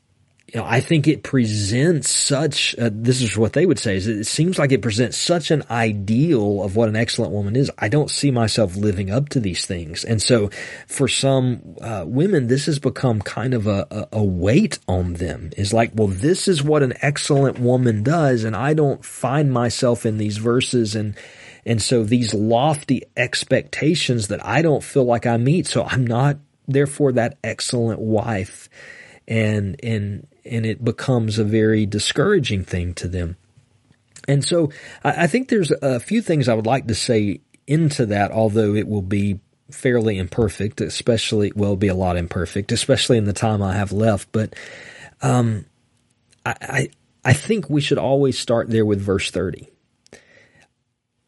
you 0.53 0.61
know, 0.61 0.67
I 0.67 0.81
think 0.81 1.09
it 1.09 1.23
presents 1.23 2.11
such, 2.11 2.77
uh, 2.79 2.91
this 2.93 3.23
is 3.23 3.39
what 3.39 3.55
they 3.55 3.65
would 3.65 3.79
say, 3.79 3.97
is 3.97 4.07
it 4.07 4.25
seems 4.25 4.59
like 4.59 4.71
it 4.71 4.83
presents 4.83 5.17
such 5.17 5.51
an 5.51 5.63
ideal 5.71 6.63
of 6.63 6.77
what 6.77 6.91
an 6.91 6.97
excellent 6.97 7.33
woman 7.33 7.57
is. 7.57 7.71
I 7.79 7.89
don't 7.89 8.11
see 8.11 8.31
myself 8.31 8.77
living 8.77 9.11
up 9.11 9.31
to 9.31 9.41
these 9.41 9.65
things. 9.65 10.05
And 10.05 10.21
so 10.21 10.51
for 10.87 11.09
some 11.09 11.77
uh, 11.81 12.05
women, 12.07 12.49
this 12.49 12.67
has 12.67 12.79
become 12.79 13.23
kind 13.23 13.55
of 13.55 13.67
a, 13.67 14.09
a, 14.13 14.23
weight 14.23 14.79
on 14.87 15.15
them 15.15 15.51
is 15.57 15.73
like, 15.73 15.93
well, 15.95 16.09
this 16.09 16.47
is 16.49 16.63
what 16.63 16.83
an 16.83 16.93
excellent 17.01 17.59
woman 17.59 18.03
does. 18.03 18.45
And 18.45 18.55
I 18.55 18.75
don't 18.75 19.03
find 19.03 19.51
myself 19.51 20.05
in 20.05 20.19
these 20.19 20.37
verses 20.37 20.95
and, 20.95 21.17
and 21.65 21.81
so 21.81 22.03
these 22.05 22.35
lofty 22.35 23.05
expectations 23.17 24.29
that 24.29 24.45
I 24.45 24.61
don't 24.61 24.85
feel 24.85 25.05
like 25.05 25.25
I 25.25 25.39
meet. 25.39 25.67
So 25.67 25.85
I'm 25.85 26.07
not 26.07 26.37
therefore 26.69 27.13
that 27.13 27.39
excellent 27.43 28.01
wife 28.01 28.69
and 29.29 29.77
and 29.83 30.27
and 30.45 30.67
it 30.67 30.85
becomes 30.85 31.39
a 31.39 31.45
very 31.45 31.87
discouraging 31.87 32.65
thing 32.65 32.95
to 32.95 33.09
them. 33.09 33.37
And 34.29 34.45
so 34.45 34.71
I, 35.05 35.25
I 35.25 35.27
think 35.27 35.49
there's 35.49 35.71
a 35.71 36.01
few 36.01 36.23
things 36.23 36.49
I 36.49 36.55
would 36.55 36.67
like 36.67 36.87
to 36.89 36.95
say 36.95 37.41
into 37.67 38.07
that, 38.07 38.31
although 38.31 38.75
it 38.75 38.89
will 38.89 39.03
be 39.03 39.41
fairly 39.71 40.19
imperfect, 40.19 40.81
especially, 40.81 41.53
well, 41.55 41.77
be 41.77 41.89
a 41.89 41.95
lot 41.95 42.17
imperfect, 42.17 42.73
especially 42.73 43.19
in 43.19 43.25
the 43.25 43.33
time 43.33 43.63
I 43.63 43.75
have 43.75 43.93
left. 43.93 44.31
But, 44.33 44.55
um, 45.23 45.67
I, 46.45 46.55
I, 46.61 46.89
I 47.25 47.33
think 47.33 47.71
we 47.71 47.81
should 47.81 47.99
always 47.99 48.39
start 48.39 48.69
there 48.69 48.85
with 48.85 49.01
verse 49.01 49.31
30. 49.31 49.69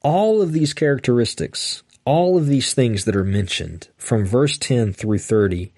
All 0.03 0.43
of 0.43 0.53
these 0.53 0.75
characteristics, 0.75 1.83
all 2.05 2.37
of 2.37 2.47
these 2.47 2.75
things 2.75 3.05
that 3.05 3.17
are 3.17 3.25
mentioned 3.25 3.89
from 3.97 4.27
verse 4.27 4.59
10 4.59 4.93
through 4.93 5.19
30, 5.19 5.73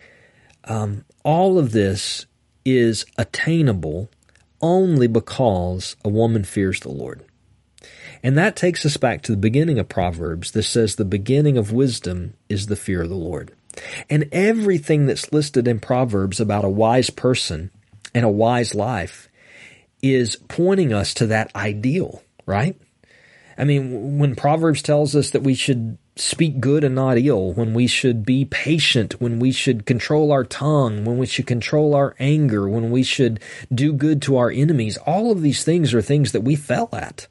um, 0.65 1.05
all 1.23 1.59
of 1.59 1.73
this 1.73 2.27
is 2.67 3.07
attainable 3.17 4.11
only 4.61 5.07
because 5.07 5.97
a 6.05 6.09
woman 6.09 6.45
fears 6.45 6.81
the 6.81 6.91
Lord. 6.91 7.25
And 8.23 8.37
that 8.37 8.57
takes 8.57 8.85
us 8.85 8.97
back 8.97 9.23
to 9.23 9.33
the 9.33 9.39
beginning 9.39 9.79
of 9.79 9.89
Proverbs 9.89 10.51
that 10.51 10.65
says 10.65 10.97
the 10.97 11.05
beginning 11.05 11.57
of 11.57 11.73
wisdom 11.73 12.35
is 12.49 12.67
the 12.67 12.77
fear 12.77 13.03
of 13.03 13.09
the 13.09 13.15
Lord. 13.15 13.53
And 14.11 14.29
everything 14.33 15.07
that's 15.07 15.33
listed 15.33 15.69
in 15.69 15.79
Proverbs 15.81 16.41
about 16.41 16.65
a 16.65 16.71
wise 16.71 17.11
person 17.11 17.71
and 18.15 18.25
a 18.25 18.31
wise 18.31 18.75
life 18.75 19.29
is 20.03 20.37
pointing 20.49 20.93
us 20.93 21.15
to 21.15 21.27
that 21.27 21.55
ideal, 21.55 22.23
right? 22.47 22.77
I 23.57 23.65
mean, 23.65 24.19
when 24.19 24.35
Proverbs 24.35 24.83
tells 24.83 25.15
us 25.15 25.31
that 25.31 25.43
we 25.43 25.55
should 25.55 25.99
speak 26.17 26.61
good 26.61 26.83
and 26.83 26.95
not 26.95 27.19
ill, 27.19 27.53
when 27.53 27.75
we 27.75 27.87
should 27.87 28.25
be 28.25 28.45
patient, 28.47 29.21
when 29.21 29.39
we 29.39 29.53
should 29.53 29.85
control 29.85 30.33
our 30.33 30.45
tongue, 30.45 31.05
when 31.05 31.19
we 31.19 31.27
should 31.27 31.47
control 31.47 31.95
our 31.95 32.17
anger, 32.19 32.67
when 32.69 32.91
we 32.91 33.03
should 33.03 33.39
do 33.73 33.93
good 33.93 34.23
to 34.23 34.37
our 34.37 34.51
enemies. 34.51 34.97
All 34.99 35.31
of 35.31 35.43
these 35.43 35.63
things 35.63 35.93
are 35.93 36.01
things 36.01 36.33
that 36.33 36.41
we 36.41 36.57
fell 36.57 36.89
at. 36.93 37.27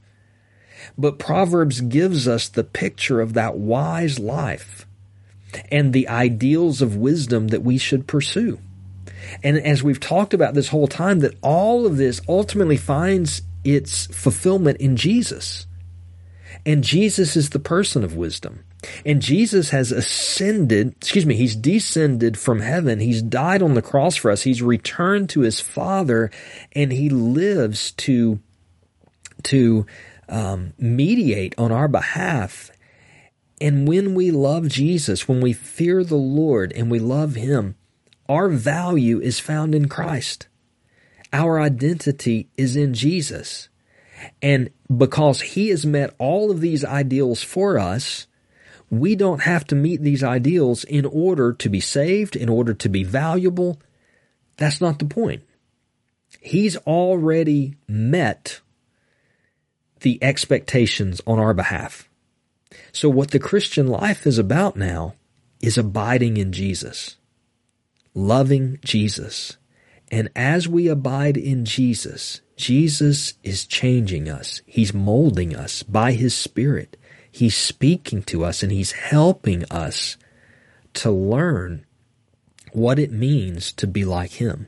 But 0.97 1.17
Proverbs 1.17 1.81
gives 1.81 2.27
us 2.27 2.47
the 2.47 2.63
picture 2.63 3.21
of 3.21 3.33
that 3.33 3.57
wise 3.57 4.19
life 4.19 4.85
and 5.71 5.91
the 5.91 6.07
ideals 6.07 6.81
of 6.81 6.95
wisdom 6.95 7.47
that 7.47 7.63
we 7.63 7.77
should 7.79 8.07
pursue. 8.07 8.59
And 9.43 9.57
as 9.57 9.81
we've 9.81 9.99
talked 9.99 10.33
about 10.33 10.53
this 10.53 10.69
whole 10.69 10.87
time, 10.87 11.19
that 11.19 11.35
all 11.41 11.87
of 11.87 11.97
this 11.97 12.21
ultimately 12.27 12.77
finds 12.77 13.41
its 13.63 14.05
fulfillment 14.07 14.77
in 14.77 14.95
Jesus. 14.95 15.65
And 16.65 16.83
Jesus 16.83 17.35
is 17.35 17.49
the 17.49 17.59
person 17.59 18.03
of 18.03 18.15
wisdom. 18.15 18.63
And 19.05 19.21
Jesus 19.21 19.69
has 19.69 19.91
ascended, 19.91 20.95
excuse 20.97 21.25
me, 21.25 21.35
he's 21.35 21.55
descended 21.55 22.37
from 22.37 22.59
heaven. 22.59 22.99
He's 22.99 23.21
died 23.21 23.61
on 23.61 23.73
the 23.73 23.81
cross 23.81 24.15
for 24.15 24.31
us. 24.31 24.43
He's 24.43 24.61
returned 24.61 25.29
to 25.31 25.41
his 25.41 25.59
Father 25.59 26.31
and 26.73 26.91
he 26.91 27.09
lives 27.09 27.91
to, 27.91 28.39
to 29.43 29.85
um, 30.29 30.73
mediate 30.77 31.55
on 31.57 31.71
our 31.71 31.87
behalf. 31.87 32.71
And 33.61 33.87
when 33.87 34.15
we 34.15 34.31
love 34.31 34.67
Jesus, 34.67 35.27
when 35.27 35.41
we 35.41 35.53
fear 35.53 36.03
the 36.03 36.15
Lord 36.15 36.73
and 36.73 36.91
we 36.91 36.99
love 36.99 37.35
him, 37.35 37.75
our 38.27 38.49
value 38.49 39.19
is 39.19 39.39
found 39.39 39.75
in 39.75 39.87
Christ. 39.87 40.47
Our 41.31 41.59
identity 41.59 42.49
is 42.57 42.75
in 42.75 42.93
Jesus. 42.93 43.69
And 44.41 44.69
because 44.95 45.41
he 45.41 45.69
has 45.69 45.85
met 45.85 46.15
all 46.17 46.51
of 46.51 46.61
these 46.61 46.83
ideals 46.83 47.43
for 47.43 47.77
us, 47.77 48.27
we 48.99 49.15
don't 49.15 49.41
have 49.41 49.65
to 49.67 49.75
meet 49.75 50.01
these 50.01 50.23
ideals 50.23 50.83
in 50.83 51.05
order 51.05 51.53
to 51.53 51.69
be 51.69 51.79
saved, 51.79 52.35
in 52.35 52.49
order 52.49 52.73
to 52.73 52.89
be 52.89 53.03
valuable. 53.03 53.79
That's 54.57 54.81
not 54.81 54.99
the 54.99 55.05
point. 55.05 55.43
He's 56.39 56.77
already 56.77 57.75
met 57.87 58.61
the 60.01 60.23
expectations 60.23 61.21
on 61.25 61.39
our 61.39 61.53
behalf. 61.53 62.07
So 62.91 63.09
what 63.09 63.31
the 63.31 63.39
Christian 63.39 63.87
life 63.87 64.27
is 64.27 64.37
about 64.37 64.75
now 64.75 65.15
is 65.61 65.77
abiding 65.77 66.37
in 66.37 66.51
Jesus, 66.51 67.15
loving 68.13 68.79
Jesus. 68.83 69.57
And 70.11 70.29
as 70.35 70.67
we 70.67 70.87
abide 70.87 71.37
in 71.37 71.65
Jesus, 71.65 72.41
Jesus 72.55 73.33
is 73.43 73.65
changing 73.65 74.29
us. 74.29 74.61
He's 74.65 74.93
molding 74.93 75.55
us 75.55 75.83
by 75.83 76.11
His 76.11 76.35
Spirit. 76.35 76.97
He's 77.35 77.57
speaking 77.57 78.23
to 78.23 78.45
us 78.45 78.63
and 78.63 78.71
He's 78.71 78.93
helping 78.93 79.65
us 79.69 80.15
to 80.93 81.11
learn 81.11 81.85
what 82.71 82.97
it 82.97 83.11
means 83.11 83.73
to 83.73 83.85
be 83.85 84.05
like 84.05 84.31
Him. 84.31 84.67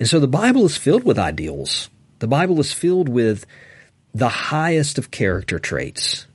And 0.00 0.08
so 0.08 0.18
the 0.18 0.26
Bible 0.26 0.64
is 0.64 0.76
filled 0.76 1.04
with 1.04 1.20
ideals. 1.20 1.88
The 2.18 2.26
Bible 2.26 2.58
is 2.58 2.72
filled 2.72 3.08
with 3.08 3.46
the 4.12 4.28
highest 4.28 4.98
of 4.98 5.12
character 5.12 5.60
traits. 5.60 6.26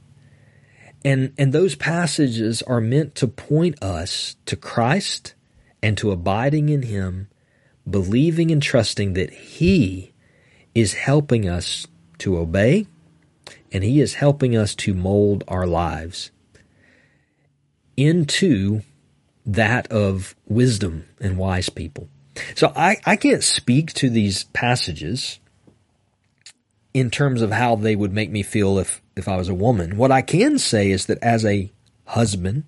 And, 1.04 1.34
and 1.38 1.52
those 1.52 1.76
passages 1.76 2.62
are 2.62 2.80
meant 2.80 3.14
to 3.16 3.28
point 3.28 3.84
us 3.84 4.38
to 4.46 4.56
Christ 4.56 5.34
and 5.84 5.98
to 5.98 6.12
abiding 6.12 6.70
in 6.70 6.84
Him, 6.84 7.28
believing 7.90 8.50
and 8.50 8.64
trusting 8.64 9.12
that 9.16 9.32
He 9.32 10.14
is 10.74 10.94
helping 10.94 11.50
us 11.50 11.86
to 12.20 12.38
obey 12.38 12.88
and 13.72 13.84
He 13.84 14.02
is 14.02 14.16
helping 14.16 14.56
us 14.58 14.76
to 14.76 14.94
mold 14.94 15.44
our 15.48 15.66
lives. 15.68 16.32
into 17.98 18.82
that 19.46 19.92
of 19.92 20.36
wisdom 20.48 21.06
and 21.20 21.38
wise 21.38 21.70
people. 21.70 22.08
So 22.56 22.72
I, 22.76 22.98
I 23.06 23.16
can't 23.16 23.44
speak 23.44 23.94
to 23.94 24.10
these 24.10 24.46
passages 24.46 25.40
in 26.94 27.10
terms 27.10 27.42
of 27.42 27.52
how 27.52 27.76
they 27.76 27.96
would 27.96 28.14
make 28.14 28.32
me 28.32 28.44
feel 28.44 28.78
if, 28.80 29.02
if 29.16 29.28
I 29.28 29.38
was 29.38 29.50
a 29.50 29.54
woman. 29.54 29.98
What 29.98 30.12
I 30.12 30.22
can 30.22 30.58
say 30.60 30.92
is 30.92 31.08
that 31.08 31.22
as 31.24 31.46
a 31.46 31.72
husband, 32.06 32.64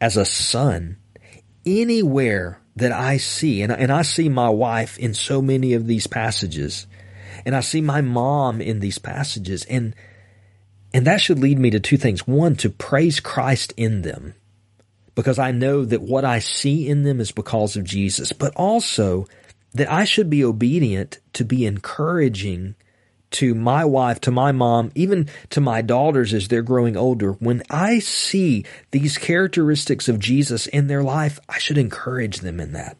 as 0.00 0.16
a 0.16 0.24
son, 0.24 0.96
anywhere 1.66 2.60
that 2.76 2.92
I 2.92 3.18
see, 3.18 3.62
and, 3.62 3.72
and 3.72 3.92
I 3.92 4.02
see 4.02 4.28
my 4.28 4.48
wife 4.48 4.98
in 4.98 5.14
so 5.14 5.42
many 5.42 5.74
of 5.74 5.86
these 5.86 6.06
passages, 6.06 6.86
and 7.44 7.54
I 7.54 7.60
see 7.60 7.80
my 7.80 8.00
mom 8.00 8.60
in 8.60 8.80
these 8.80 8.98
passages, 8.98 9.64
and 9.64 9.94
and 10.94 11.06
that 11.06 11.20
should 11.20 11.38
lead 11.38 11.58
me 11.58 11.70
to 11.70 11.80
two 11.80 11.96
things. 11.96 12.26
One, 12.26 12.56
to 12.56 12.70
praise 12.70 13.20
Christ 13.20 13.72
in 13.76 14.02
them, 14.02 14.34
because 15.14 15.38
I 15.38 15.50
know 15.50 15.84
that 15.84 16.02
what 16.02 16.24
I 16.24 16.38
see 16.38 16.88
in 16.88 17.02
them 17.02 17.20
is 17.20 17.32
because 17.32 17.76
of 17.76 17.84
Jesus, 17.84 18.32
but 18.32 18.54
also 18.56 19.26
that 19.74 19.90
I 19.90 20.04
should 20.04 20.28
be 20.28 20.44
obedient 20.44 21.18
to 21.34 21.44
be 21.44 21.66
encouraging 21.66 22.74
to 23.32 23.54
my 23.54 23.84
wife, 23.84 24.20
to 24.20 24.30
my 24.30 24.52
mom, 24.52 24.92
even 24.94 25.28
to 25.50 25.60
my 25.60 25.80
daughters 25.80 26.34
as 26.34 26.48
they're 26.48 26.62
growing 26.62 26.96
older, 26.96 27.32
when 27.32 27.62
I 27.70 27.98
see 27.98 28.66
these 28.90 29.16
characteristics 29.16 30.08
of 30.08 30.18
Jesus 30.18 30.66
in 30.66 30.86
their 30.86 31.02
life, 31.02 31.40
I 31.48 31.58
should 31.58 31.78
encourage 31.78 32.40
them 32.40 32.60
in 32.60 32.72
that. 32.72 32.98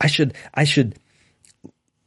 I 0.00 0.08
should, 0.08 0.34
I 0.52 0.64
should 0.64 0.96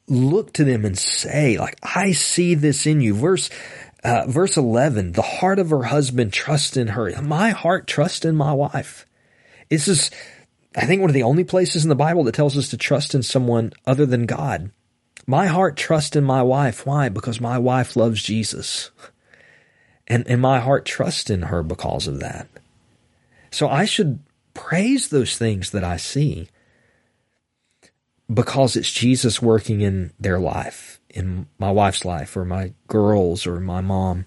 look 0.07 0.51
to 0.53 0.65
them 0.65 0.83
and 0.83 0.97
say, 0.97 1.57
like, 1.57 1.77
I 1.81 2.11
see 2.11 2.55
this 2.55 2.85
in 2.85 2.99
you. 2.99 3.15
Verse, 3.15 3.49
uh, 4.05 4.25
verse 4.27 4.55
11, 4.55 5.13
the 5.13 5.21
heart 5.21 5.57
of 5.57 5.71
her 5.71 5.83
husband 5.83 6.31
trusts 6.31 6.77
in 6.77 6.89
her. 6.89 7.21
My 7.21 7.49
heart 7.49 7.87
trusts 7.87 8.23
in 8.23 8.35
my 8.35 8.53
wife. 8.53 9.05
This 9.69 9.87
is, 9.87 10.11
I 10.75 10.85
think, 10.85 11.01
one 11.01 11.09
of 11.09 11.15
the 11.15 11.23
only 11.23 11.43
places 11.43 11.83
in 11.83 11.89
the 11.89 11.95
Bible 11.95 12.23
that 12.25 12.35
tells 12.35 12.57
us 12.57 12.69
to 12.69 12.77
trust 12.77 13.15
in 13.15 13.23
someone 13.23 13.73
other 13.85 14.05
than 14.05 14.27
God. 14.27 14.69
My 15.25 15.47
heart 15.47 15.75
trusts 15.75 16.15
in 16.15 16.23
my 16.23 16.43
wife. 16.43 16.85
Why? 16.85 17.09
Because 17.09 17.41
my 17.41 17.57
wife 17.57 17.95
loves 17.95 18.21
Jesus. 18.21 18.91
And, 20.07 20.27
and 20.27 20.39
my 20.39 20.59
heart 20.59 20.85
trusts 20.85 21.31
in 21.31 21.43
her 21.43 21.63
because 21.63 22.07
of 22.07 22.19
that. 22.19 22.47
So 23.49 23.67
I 23.67 23.85
should 23.85 24.19
praise 24.53 25.07
those 25.07 25.35
things 25.35 25.71
that 25.71 25.83
I 25.83 25.97
see 25.97 26.47
because 28.31 28.75
it's 28.75 28.91
Jesus 28.91 29.41
working 29.41 29.81
in 29.81 30.11
their 30.19 30.39
life, 30.39 30.94
in 31.15 31.47
my 31.57 31.71
wife's 31.71 32.05
life, 32.05 32.37
or 32.37 32.45
my 32.45 32.73
girls, 32.87 33.47
or 33.47 33.59
my 33.59 33.81
mom. 33.81 34.25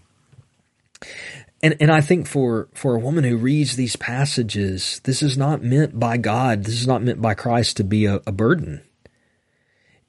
And 1.63 1.77
and 1.81 1.93
I 1.93 2.01
think 2.01 2.27
for 2.27 2.69
for 2.73 2.97
a 2.97 3.01
woman 3.01 3.25
who 3.25 3.37
reads 3.37 3.77
these 3.77 3.95
passages, 3.95 5.01
this 5.05 5.23
is 5.23 5.37
not 5.37 5.63
meant 5.63 6.01
by 6.01 6.17
God. 6.17 6.65
This 6.65 6.81
is 6.81 6.87
not 6.87 7.03
meant 7.03 7.21
by 7.21 7.35
Christ 7.35 7.77
to 7.77 7.85
be 7.85 8.07
a, 8.07 8.21
a 8.27 8.33
burden. 8.33 8.83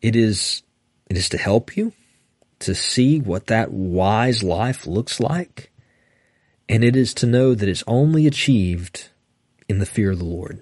It 0.01 0.15
is 0.15 0.63
it 1.09 1.17
is 1.17 1.29
to 1.29 1.37
help 1.37 1.75
you 1.75 1.93
to 2.59 2.75
see 2.75 3.19
what 3.19 3.47
that 3.47 3.71
wise 3.71 4.43
life 4.43 4.85
looks 4.85 5.19
like. 5.19 5.71
And 6.67 6.83
it 6.83 6.95
is 6.95 7.13
to 7.15 7.25
know 7.25 7.55
that 7.55 7.67
it's 7.67 7.83
only 7.87 8.27
achieved 8.27 9.09
in 9.67 9.79
the 9.79 9.85
fear 9.85 10.11
of 10.11 10.19
the 10.19 10.25
Lord, 10.25 10.61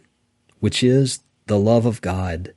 which 0.60 0.84
is 0.84 1.20
the 1.48 1.60
love 1.60 1.86
of 1.86 2.02
God, 2.02 2.54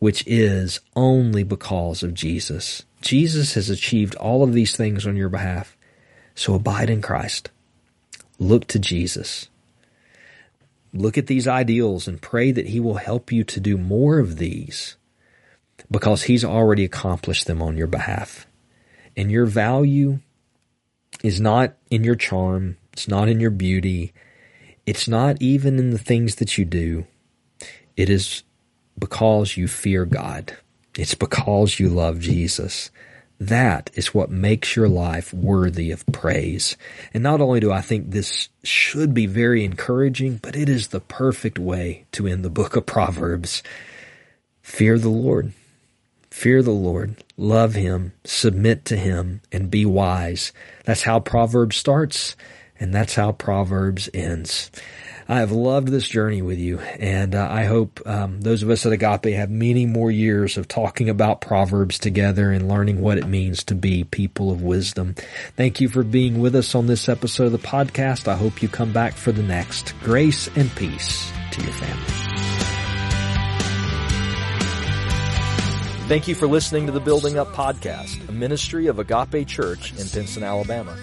which 0.00 0.26
is 0.26 0.80
only 0.96 1.44
because 1.44 2.02
of 2.02 2.14
Jesus. 2.14 2.82
Jesus 3.02 3.54
has 3.54 3.70
achieved 3.70 4.16
all 4.16 4.42
of 4.42 4.52
these 4.52 4.74
things 4.74 5.06
on 5.06 5.14
your 5.14 5.28
behalf. 5.28 5.76
So 6.34 6.54
abide 6.54 6.90
in 6.90 7.02
Christ. 7.02 7.50
Look 8.38 8.66
to 8.68 8.78
Jesus. 8.78 9.48
Look 10.92 11.18
at 11.18 11.26
these 11.26 11.46
ideals 11.46 12.08
and 12.08 12.20
pray 12.20 12.50
that 12.50 12.68
He 12.68 12.80
will 12.80 12.94
help 12.94 13.30
you 13.30 13.44
to 13.44 13.60
do 13.60 13.76
more 13.76 14.18
of 14.18 14.38
these 14.38 14.96
because 15.90 16.24
He's 16.24 16.44
already 16.44 16.84
accomplished 16.84 17.46
them 17.46 17.60
on 17.60 17.76
your 17.76 17.86
behalf. 17.86 18.46
And 19.16 19.30
your 19.30 19.46
value 19.46 20.20
is 21.22 21.40
not 21.40 21.74
in 21.90 22.04
your 22.04 22.16
charm, 22.16 22.78
it's 22.94 23.06
not 23.06 23.28
in 23.28 23.38
your 23.38 23.50
beauty, 23.50 24.14
it's 24.86 25.06
not 25.06 25.40
even 25.42 25.78
in 25.78 25.90
the 25.90 25.98
things 25.98 26.36
that 26.36 26.56
you 26.56 26.64
do. 26.64 27.06
It 27.96 28.08
is 28.08 28.44
because 29.00 29.56
you 29.56 29.66
fear 29.66 30.04
God. 30.04 30.56
It's 30.96 31.14
because 31.14 31.80
you 31.80 31.88
love 31.88 32.20
Jesus. 32.20 32.90
That 33.40 33.90
is 33.94 34.14
what 34.14 34.30
makes 34.30 34.76
your 34.76 34.88
life 34.88 35.32
worthy 35.32 35.90
of 35.90 36.04
praise. 36.12 36.76
And 37.14 37.22
not 37.22 37.40
only 37.40 37.58
do 37.58 37.72
I 37.72 37.80
think 37.80 38.10
this 38.10 38.50
should 38.62 39.14
be 39.14 39.26
very 39.26 39.64
encouraging, 39.64 40.36
but 40.42 40.54
it 40.54 40.68
is 40.68 40.88
the 40.88 41.00
perfect 41.00 41.58
way 41.58 42.04
to 42.12 42.26
end 42.26 42.44
the 42.44 42.50
book 42.50 42.76
of 42.76 42.84
Proverbs. 42.84 43.62
Fear 44.62 44.98
the 44.98 45.08
Lord. 45.08 45.52
Fear 46.30 46.62
the 46.62 46.70
Lord, 46.70 47.16
love 47.36 47.74
Him, 47.74 48.12
submit 48.24 48.84
to 48.84 48.96
Him, 48.96 49.40
and 49.50 49.70
be 49.70 49.84
wise. 49.84 50.52
That's 50.84 51.02
how 51.02 51.18
Proverbs 51.18 51.76
starts, 51.76 52.36
and 52.80 52.92
that's 52.92 53.14
how 53.14 53.32
Proverbs 53.32 54.08
ends. 54.12 54.70
I 55.28 55.38
have 55.38 55.52
loved 55.52 55.86
this 55.88 56.08
journey 56.08 56.42
with 56.42 56.58
you, 56.58 56.80
and 56.80 57.36
uh, 57.36 57.46
I 57.48 57.64
hope 57.64 58.00
um, 58.04 58.40
those 58.40 58.64
of 58.64 58.70
us 58.70 58.84
at 58.84 58.92
Agape 58.92 59.32
have 59.36 59.48
many 59.48 59.86
more 59.86 60.10
years 60.10 60.56
of 60.56 60.66
talking 60.66 61.08
about 61.08 61.40
Proverbs 61.40 62.00
together 62.00 62.50
and 62.50 62.68
learning 62.68 63.00
what 63.00 63.16
it 63.16 63.28
means 63.28 63.62
to 63.64 63.76
be 63.76 64.02
people 64.02 64.50
of 64.50 64.60
wisdom. 64.60 65.14
Thank 65.56 65.80
you 65.80 65.88
for 65.88 66.02
being 66.02 66.40
with 66.40 66.56
us 66.56 66.74
on 66.74 66.88
this 66.88 67.08
episode 67.08 67.44
of 67.44 67.52
the 67.52 67.58
podcast. 67.58 68.26
I 68.26 68.34
hope 68.34 68.60
you 68.60 68.68
come 68.68 68.92
back 68.92 69.12
for 69.12 69.30
the 69.30 69.44
next. 69.44 69.94
Grace 70.00 70.48
and 70.56 70.74
peace 70.74 71.30
to 71.52 71.62
your 71.62 71.74
family. 71.74 72.30
Thank 76.08 76.26
you 76.26 76.34
for 76.34 76.48
listening 76.48 76.86
to 76.86 76.92
the 76.92 76.98
Building 76.98 77.38
Up 77.38 77.52
Podcast, 77.52 78.28
a 78.28 78.32
ministry 78.32 78.88
of 78.88 78.98
Agape 78.98 79.46
Church 79.46 79.92
in 79.92 80.08
Pinson, 80.08 80.42
Alabama. 80.42 80.96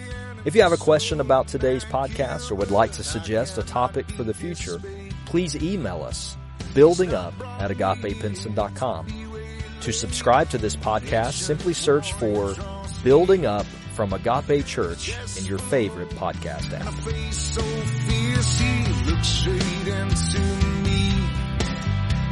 If 0.48 0.56
you 0.56 0.62
have 0.62 0.72
a 0.72 0.78
question 0.78 1.20
about 1.20 1.50
today's 1.50 1.84
podcast 1.84 2.50
or 2.52 2.56
would 2.56 2.72
like 2.72 2.94
to 2.94 3.04
suggest 3.04 3.58
a 3.58 3.64
topic 3.64 4.10
for 4.10 4.24
the 4.24 4.34
future, 4.34 4.80
please 5.26 5.58
email 5.58 6.02
us 6.04 6.38
buildingup 6.74 7.34
at 7.60 7.70
agapepinson.com. 7.70 9.08
To 9.82 9.92
subscribe 9.92 10.50
to 10.52 10.58
this 10.58 10.78
podcast, 10.78 11.34
simply 11.34 11.74
search 11.74 12.14
for 12.14 12.56
Building 13.04 13.46
Up 13.46 13.66
from 13.94 14.14
Agape 14.14 14.66
Church 14.66 15.14
in 15.38 15.44
your 15.44 15.58
favorite 15.58 16.12
podcast 16.12 16.72
app. 16.72 16.94
so 17.34 17.62
fierce, 18.08 18.62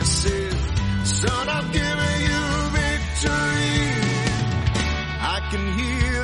said, 0.05 1.05
son, 1.05 1.49
I've 1.49 1.73
given 1.73 2.21
you 2.21 2.69
victory. 2.71 3.75
I 5.19 5.47
can 5.51 5.77
hear 5.77 6.14